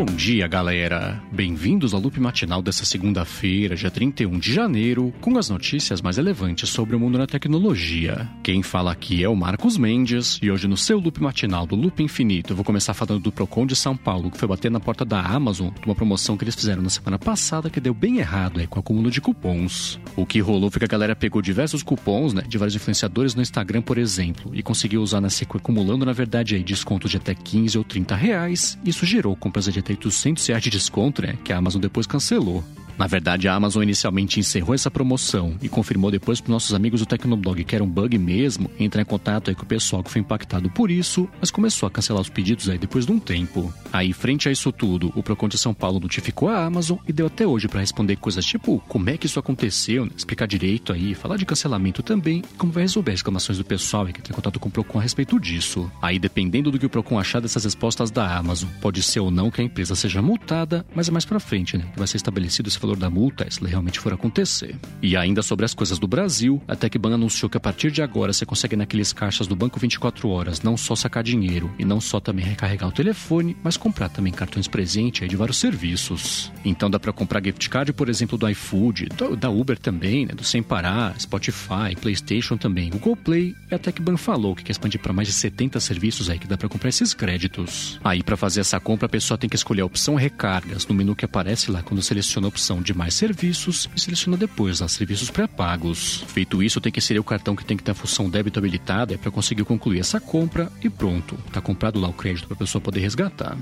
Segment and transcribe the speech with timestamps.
[0.00, 1.22] Bom dia, galera!
[1.30, 6.70] Bem-vindos ao loop matinal dessa segunda-feira, dia 31 de janeiro, com as notícias mais relevantes
[6.70, 8.26] sobre o mundo da tecnologia.
[8.42, 12.02] Quem fala aqui é o Marcos Mendes, e hoje no seu loop matinal do Loop
[12.02, 15.04] Infinito eu vou começar falando do Procon de São Paulo, que foi bater na porta
[15.04, 18.58] da Amazon de uma promoção que eles fizeram na semana passada que deu bem errado
[18.58, 20.00] aí com o acúmulo de cupons.
[20.16, 23.42] O que rolou foi que a galera pegou diversos cupons, né, de vários influenciadores no
[23.42, 27.34] Instagram, por exemplo, e conseguiu usar na sequência, acumulando, na verdade, aí, descontos de até
[27.34, 28.78] 15 ou 30 reais.
[28.82, 31.36] Isso gerou compras de até 800 reais de desconto, né?
[31.44, 32.64] Que a Amazon depois cancelou.
[33.00, 37.06] Na verdade, a Amazon inicialmente encerrou essa promoção e confirmou depois para nossos amigos do
[37.06, 40.20] Tecnoblog que era um bug mesmo, entrar em contato aí com o pessoal que foi
[40.20, 43.72] impactado por isso, mas começou a cancelar os pedidos aí depois de um tempo.
[43.90, 47.28] Aí, frente a isso tudo, o Procon de São Paulo notificou a Amazon e deu
[47.28, 50.10] até hoje para responder coisas tipo como é que isso aconteceu, né?
[50.14, 54.04] explicar direito aí, falar de cancelamento também e como vai resolver as reclamações do pessoal
[54.08, 55.90] que tem contato com o Procon a respeito disso.
[56.02, 59.50] Aí, dependendo do que o Procon achar dessas respostas da Amazon, pode ser ou não
[59.50, 61.86] que a empresa seja multada, mas é mais para frente, né?
[61.96, 64.74] Vai ser estabelecido esse valor valor da multa se realmente for acontecer.
[65.02, 68.32] E ainda sobre as coisas do Brasil, a Tecban anunciou que a partir de agora
[68.32, 72.18] você consegue naqueles caixas do banco 24 horas não só sacar dinheiro e não só
[72.20, 76.50] também recarregar o telefone, mas comprar também cartões presente de vários serviços.
[76.64, 80.44] Então dá para comprar gift card, por exemplo, do iFood, da Uber também, né, do
[80.44, 83.54] Sem Parar, Spotify, PlayStation também, Google Play.
[83.70, 86.56] E a Tecban falou que quer expandir para mais de 70 serviços aí que dá
[86.56, 88.00] para comprar esses créditos.
[88.02, 91.14] Aí para fazer essa compra a pessoa tem que escolher a opção recargas no menu
[91.14, 95.30] que aparece lá quando seleciona a opção de mais serviços e seleciona depois os serviços
[95.30, 96.22] pré-pagos.
[96.28, 99.16] Feito isso, tem que inserir o cartão que tem que ter a função débito habilitada
[99.16, 102.82] para conseguir concluir essa compra e pronto, tá comprado lá o crédito para a pessoa
[102.82, 103.56] poder resgatar.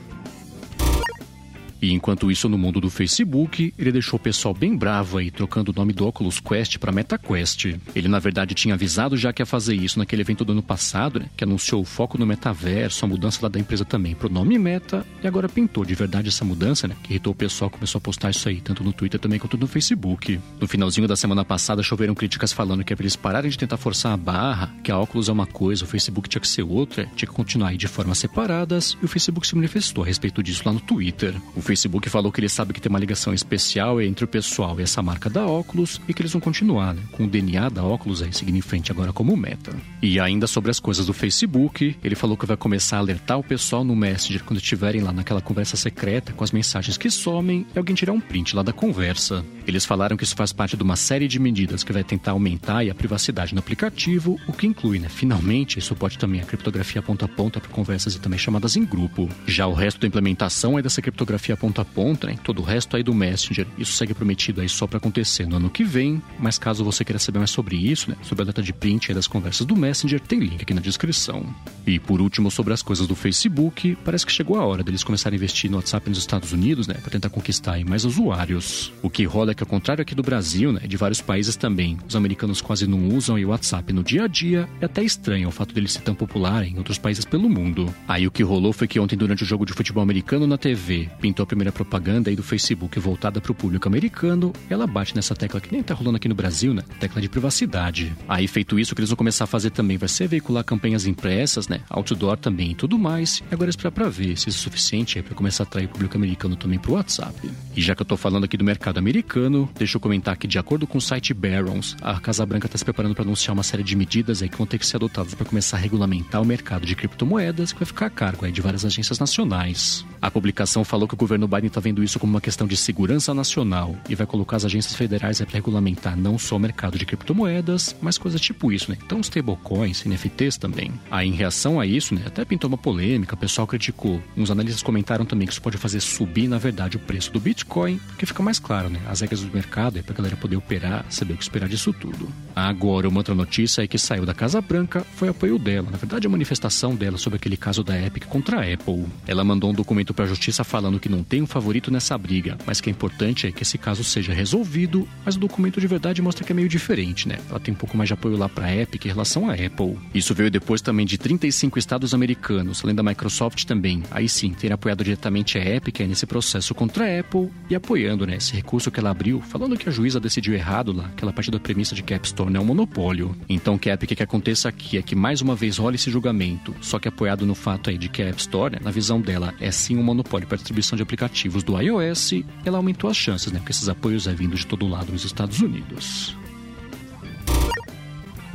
[1.80, 5.70] E enquanto isso, no mundo do Facebook, ele deixou o pessoal bem bravo aí, trocando
[5.70, 7.76] o nome do Oculus Quest para MetaQuest.
[7.94, 11.20] Ele, na verdade, tinha avisado já que ia fazer isso naquele evento do ano passado,
[11.20, 14.58] né, que anunciou o foco no metaverso, a mudança lá da empresa também pro nome
[14.58, 18.02] Meta, e agora pintou de verdade essa mudança, né, que irritou o pessoal, começou a
[18.02, 20.40] postar isso aí, tanto no Twitter também quanto no Facebook.
[20.60, 23.76] No finalzinho da semana passada, choveram críticas falando que é pra eles pararem de tentar
[23.76, 27.04] forçar a barra, que a Oculus é uma coisa, o Facebook tinha que ser outra,
[27.14, 30.62] tinha que continuar aí de formas separadas, e o Facebook se manifestou a respeito disso
[30.64, 31.34] lá no Twitter.
[31.54, 34.82] O Facebook falou que ele sabe que tem uma ligação especial entre o pessoal e
[34.82, 38.22] essa marca da Oculus e que eles vão continuar, né, com o DNA da Oculus
[38.22, 39.76] aí seguindo em frente agora como meta.
[40.00, 43.44] E ainda sobre as coisas do Facebook, ele falou que vai começar a alertar o
[43.44, 47.78] pessoal no Messenger quando estiverem lá naquela conversa secreta com as mensagens que somem e
[47.78, 49.44] alguém tirar um print lá da conversa.
[49.66, 52.88] Eles falaram que isso faz parte de uma série de medidas que vai tentar aumentar
[52.88, 57.28] a privacidade no aplicativo, o que inclui, né, finalmente, suporte também a criptografia ponta a
[57.28, 59.28] ponta para conversas e também chamadas em grupo.
[59.46, 62.36] Já o resto da implementação é dessa criptografia ponta a ponta, né?
[62.42, 63.66] Todo o resto aí do Messenger.
[63.76, 66.22] Isso segue prometido aí só para acontecer no ano que vem.
[66.38, 68.16] Mas caso você queira saber mais sobre isso, né?
[68.22, 71.46] Sobre a data de print das conversas do Messenger, tem link aqui na descrição.
[71.86, 75.36] E por último, sobre as coisas do Facebook, parece que chegou a hora deles começarem
[75.36, 76.94] a investir no WhatsApp nos Estados Unidos, né?
[76.94, 78.92] Para tentar conquistar aí mais usuários.
[79.02, 80.80] O que rola é que, ao contrário aqui do Brasil, né?
[80.86, 84.68] De vários países também, os americanos quase não usam o WhatsApp no dia a dia.
[84.80, 87.92] É até estranho o fato dele ser tão popular em outros países pelo mundo.
[88.06, 91.08] Aí o que rolou foi que ontem, durante o jogo de futebol americano na TV,
[91.20, 95.60] pintou primeira propaganda aí do Facebook voltada para o público americano, ela bate nessa tecla
[95.60, 96.82] que nem tá rolando aqui no Brasil, né?
[97.00, 98.14] Tecla de privacidade.
[98.28, 101.06] Aí, feito isso, o que eles vão começar a fazer também vai ser veicular campanhas
[101.06, 101.80] impressas, né?
[101.88, 103.42] Outdoor também e tudo mais.
[103.50, 106.16] E agora esperar para ver se isso é suficiente para começar a atrair o público
[106.16, 107.50] americano também pro WhatsApp.
[107.74, 110.58] E já que eu tô falando aqui do mercado americano, deixa eu comentar que, de
[110.58, 113.82] acordo com o site Barrons, a Casa Branca tá se preparando para anunciar uma série
[113.82, 116.86] de medidas aí que vão ter que ser adotadas para começar a regulamentar o mercado
[116.86, 120.04] de criptomoedas, que vai ficar a cargo aí de várias agências nacionais.
[120.20, 123.32] A publicação falou que o governo Biden tá vendo isso como uma questão de segurança
[123.32, 127.94] nacional e vai colocar as agências federais para regulamentar não só o mercado de criptomoedas,
[128.00, 128.98] mas coisas tipo isso, né?
[129.04, 130.92] Então, os stablecoins, NFTs também.
[131.10, 134.20] Aí, em reação a isso, né, até pintou uma polêmica, o pessoal criticou.
[134.36, 137.98] Uns analistas comentaram também que isso pode fazer subir, na verdade, o preço do Bitcoin,
[138.08, 139.00] porque fica mais claro, né?
[139.08, 141.92] As regras do mercado é para a galera poder operar, saber o que esperar disso
[141.92, 142.28] tudo.
[142.54, 146.26] Agora, uma outra notícia é que saiu da Casa Branca foi apoio dela, na verdade,
[146.26, 149.06] a manifestação dela sobre aquele caso da Epic contra a Apple.
[149.26, 152.56] Ela mandou um documento para a justiça falando que não tem um favorito nessa briga,
[152.66, 156.22] mas que é importante é que esse caso seja resolvido, mas o documento de verdade
[156.22, 157.38] mostra que é meio diferente, né?
[157.48, 159.98] Ela tem um pouco mais de apoio lá para a Epic em relação à Apple.
[160.14, 164.72] Isso veio depois também de 35 estados americanos, além da Microsoft também, aí sim, ter
[164.72, 169.00] apoiado diretamente a Epic nesse processo contra a Apple e apoiando, né, esse recurso que
[169.00, 172.12] ela abriu, falando que a juíza decidiu errado lá, aquela parte da premissa de que
[172.12, 173.36] a App Store não é um monopólio.
[173.48, 176.74] Então, o que a Epic aconteça aqui é que mais uma vez rola esse julgamento,
[176.80, 179.54] só que apoiado no fato aí de que a App Store, né, na visão dela,
[179.60, 182.32] é sim um monopólio para distribuição de aplicativos do iOS,
[182.64, 183.58] ela aumentou as chances, né?
[183.58, 186.36] Porque esses apoios é vindo de todo lado nos Estados Unidos.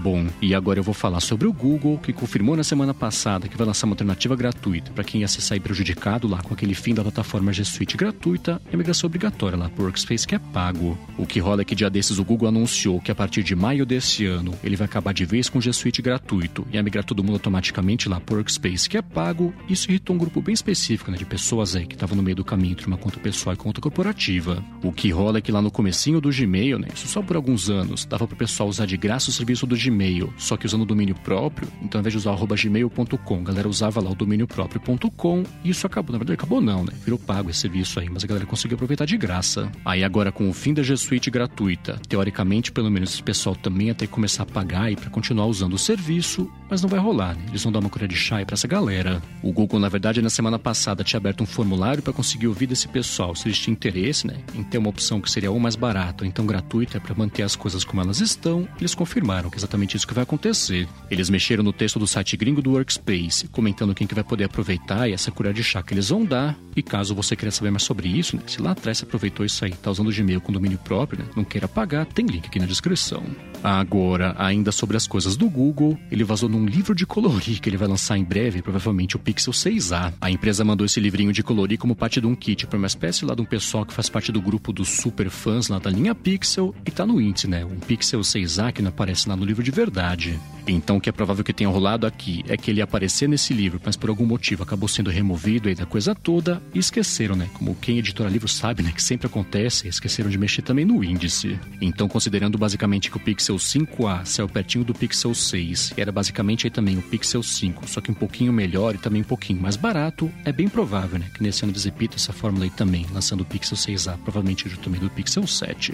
[0.03, 3.55] Bom, e agora eu vou falar sobre o Google, que confirmou na semana passada que
[3.55, 6.93] vai lançar uma alternativa gratuita para quem ia se sair prejudicado lá com aquele fim
[6.93, 10.97] da plataforma G Suite gratuita e a migração obrigatória lá para Workspace que é pago.
[11.17, 13.85] O que rola é que dia desses o Google anunciou que a partir de maio
[13.85, 17.05] desse ano ele vai acabar de vez com o G Suite gratuito e a migrar
[17.05, 19.53] todo mundo automaticamente lá para Workspace que é pago.
[19.69, 22.43] Isso irritou um grupo bem específico né, de pessoas aí que estavam no meio do
[22.43, 24.61] caminho entre uma conta pessoal e conta corporativa.
[24.83, 27.69] O que rola é que lá no comecinho do Gmail, né, isso só por alguns
[27.69, 29.92] anos, dava para o pessoal usar de graça o serviço do Gmail,
[30.37, 31.67] só que usando o domínio próprio.
[31.81, 35.69] Então, ao invés de usar o gmail.com, a galera usava lá o domínio próprio.com e
[35.69, 36.13] isso acabou.
[36.13, 36.93] Na verdade, acabou não, né?
[37.03, 39.71] Virou pago esse serviço aí, mas a galera conseguiu aproveitar de graça.
[39.85, 43.87] Aí agora, com o fim da G Suite gratuita, teoricamente, pelo menos esse pessoal também
[43.87, 46.99] ia ter que começar a pagar e para continuar usando o serviço, mas não vai
[46.99, 47.43] rolar, né?
[47.49, 49.21] Eles vão dar uma colher de chá para essa galera.
[49.41, 52.87] O Google, na verdade, na semana passada tinha aberto um formulário para conseguir ouvir desse
[52.87, 56.23] pessoal se eles tinham interesse, né, em ter uma opção que seria ou mais barata
[56.23, 58.67] ou então gratuita para manter as coisas como elas estão.
[58.79, 60.87] Eles confirmaram que é exatamente isso que vai acontecer.
[61.11, 65.07] Eles mexeram no texto do site gringo do Workspace, comentando quem que vai poder aproveitar
[65.07, 66.57] e essa colher de chá que eles vão dar.
[66.75, 69.63] E caso você queira saber mais sobre isso, né, se lá atrás você aproveitou isso
[69.63, 72.59] aí, tá usando o Gmail com domínio próprio, né, não queira pagar, tem link aqui
[72.59, 73.23] na descrição.
[73.63, 77.77] Agora, ainda sobre as coisas do Google, ele vazou num livro de colorir que ele
[77.77, 80.13] vai lançar em breve, provavelmente o Pixel 6a.
[80.19, 83.23] A empresa mandou esse livrinho de colorir como parte de um kit para uma espécie
[83.23, 86.13] lá de um pessoal que faz parte do grupo dos super fãs lá da linha
[86.13, 87.63] Pixel e tá no índice, né?
[87.63, 90.37] Um Pixel 6a que não aparece lá no livro de verdade.
[90.67, 93.53] Então, o que é provável que tenha rolado aqui é que ele ia aparecer nesse
[93.53, 97.49] livro, mas por algum motivo acabou sendo removido aí da coisa toda e esqueceram, né?
[97.53, 98.91] Como quem editora livro sabe, né?
[98.91, 101.59] Que sempre acontece, esqueceram de mexer também no índice.
[101.81, 106.67] Então, considerando basicamente que o Pixel 5a saiu pertinho do Pixel 6 e era basicamente
[106.67, 109.75] aí também o Pixel 5, só que um pouquinho melhor e também um pouquinho mais
[109.75, 111.29] barato, é bem provável, né?
[111.33, 114.83] Que nesse ano eles repitam essa fórmula aí também, lançando o Pixel 6a, provavelmente junto
[114.83, 115.93] também do Pixel 7.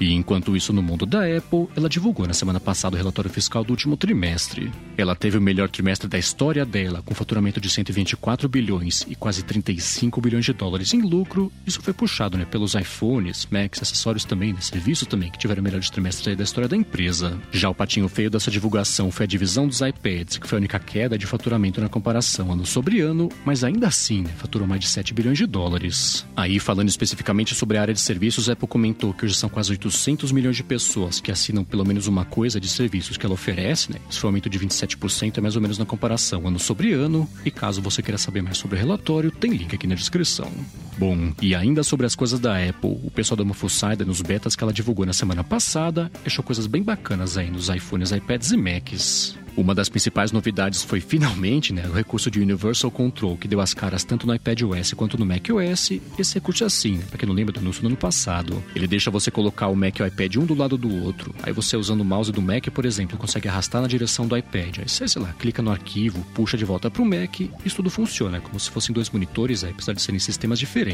[0.00, 3.64] E enquanto isso, no mundo da Apple, ela divulgou na semana passada o relatório fiscal
[3.64, 4.70] do último trimestre.
[4.96, 9.42] Ela teve o melhor trimestre da história dela, com faturamento de 124 bilhões e quase
[9.42, 11.52] 35 bilhões de dólares em lucro.
[11.66, 15.64] Isso foi puxado né, pelos iPhones, Macs, acessórios também, né, serviços também, que tiveram o
[15.64, 17.38] melhor trimestre da história da empresa.
[17.50, 20.78] Já o patinho feio dessa divulgação foi a divisão dos iPads, que foi a única
[20.78, 24.88] queda de faturamento na comparação ano sobre ano, mas ainda assim né, faturou mais de
[24.88, 26.26] 7 bilhões de dólares.
[26.36, 29.70] Aí, falando especificamente sobre a área de serviços, a Apple comentou que hoje são quase
[29.70, 33.34] 8 800 milhões de pessoas que assinam pelo menos uma coisa de serviços que ela
[33.34, 33.98] oferece, né?
[34.10, 37.28] Esse um aumento de 27% é mais ou menos na comparação ano sobre ano.
[37.44, 40.50] E caso você queira saber mais sobre o relatório, tem link aqui na descrição.
[40.98, 44.64] Bom, e ainda sobre as coisas da Apple, o pessoal da Mofussaida nos betas que
[44.64, 49.38] ela divulgou na semana passada achou coisas bem bacanas aí nos iPhones, iPads e Macs.
[49.56, 53.72] Uma das principais novidades foi finalmente né, o recurso de Universal Control, que deu as
[53.72, 55.92] caras tanto no iPad OS quanto no Mac OS.
[56.18, 58.62] Esse recurso é assim, né, para quem não lembra do anúncio do ano passado.
[58.74, 61.34] Ele deixa você colocar o Mac e o iPad um do lado do outro.
[61.42, 64.80] Aí você, usando o mouse do Mac, por exemplo, consegue arrastar na direção do iPad.
[64.80, 67.40] Aí você, sei lá, clica no arquivo, puxa de volta para o Mac.
[67.64, 70.85] Isso tudo funciona, como se fossem dois monitores, aí, apesar de serem sistemas diferentes.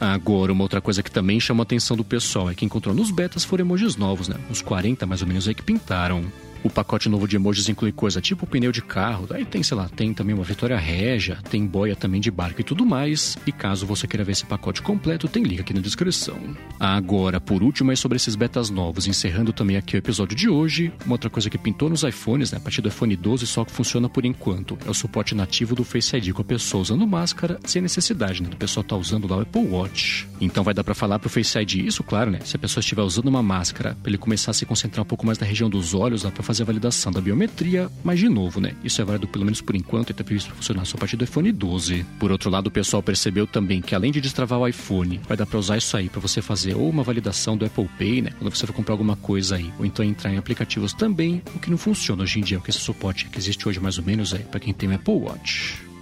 [0.00, 3.10] Agora, uma outra coisa que também chama a atenção do pessoal é que encontrou nos
[3.10, 4.36] betas foram emojis novos, né?
[4.50, 6.24] Uns 40 mais ou menos aí que pintaram.
[6.64, 9.86] O pacote novo de emojis inclui coisa tipo pneu de carro, aí tem, sei lá,
[9.86, 13.36] tem também uma Vitória Régia, tem boia também de barco e tudo mais.
[13.46, 16.38] E caso você queira ver esse pacote completo, tem link aqui na descrição.
[16.80, 20.90] Agora, por último, é sobre esses betas novos, encerrando também aqui o episódio de hoje.
[21.04, 23.70] Uma outra coisa que pintou nos iPhones, né, a partir do iPhone 12 só que
[23.70, 27.60] funciona por enquanto, é o suporte nativo do Face ID com a pessoa usando máscara,
[27.66, 30.26] sem necessidade, né, do pessoal estar tá usando lá o Apple Watch.
[30.44, 33.02] Então vai dar para falar pro Face ID isso, claro, né, se a pessoa estiver
[33.02, 35.94] usando uma máscara, para ele começar a se concentrar um pouco mais na região dos
[35.94, 38.74] olhos, lá para fazer a validação da biometria, mas de novo, né?
[38.84, 41.16] Isso é válido pelo menos por enquanto e está previsto para funcionar só a partir
[41.16, 42.04] do iPhone 12.
[42.18, 45.46] Por outro lado, o pessoal percebeu também que além de destravar o iPhone, vai dar
[45.46, 48.30] para usar isso aí para você fazer ou uma validação do Apple Pay, né?
[48.38, 51.70] Quando você for comprar alguma coisa aí, ou então entrar em aplicativos também, o que
[51.70, 54.38] não funciona hoje em dia, porque esse suporte que existe hoje mais ou menos é
[54.38, 55.93] para quem tem o Apple Watch.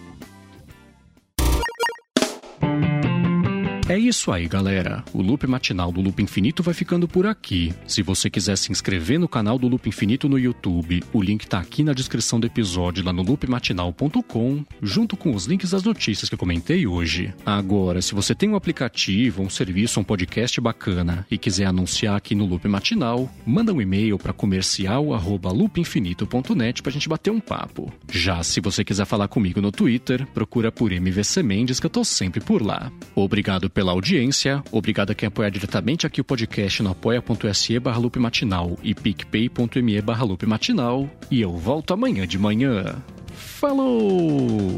[3.92, 5.04] É isso aí, galera.
[5.12, 7.74] O loop matinal do Loop Infinito vai ficando por aqui.
[7.86, 11.58] Se você quiser se inscrever no canal do Loop Infinito no YouTube, o link tá
[11.58, 16.34] aqui na descrição do episódio lá no loopmatinal.com, junto com os links das notícias que
[16.34, 17.34] eu comentei hoje.
[17.44, 22.34] Agora, se você tem um aplicativo, um serviço, um podcast bacana e quiser anunciar aqui
[22.34, 27.92] no Loop Matinal, manda um e-mail para comercial@loopinfinito.net pra gente bater um papo.
[28.10, 32.02] Já se você quiser falar comigo no Twitter, procura por MVC Mendes que eu tô
[32.02, 32.90] sempre por lá.
[33.14, 34.62] Obrigado pela pela audiência.
[34.70, 40.24] Obrigado a quem apoiar diretamente aqui o podcast no apoia.se barra matinal e picpay.me barra
[40.46, 41.10] matinal.
[41.28, 43.02] E eu volto amanhã de manhã.
[43.34, 44.70] Falou!